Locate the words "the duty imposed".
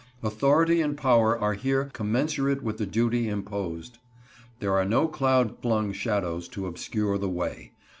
2.79-3.99